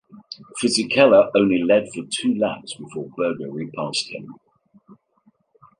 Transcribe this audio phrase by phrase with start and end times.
[0.59, 4.33] Fisichella only led for two laps before Berger repassed him.